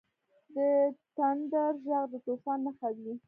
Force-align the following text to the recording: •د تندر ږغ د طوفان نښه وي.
•د 0.55 0.57
تندر 1.15 1.71
ږغ 1.87 2.01
د 2.11 2.13
طوفان 2.25 2.59
نښه 2.65 2.89
وي. 2.97 3.13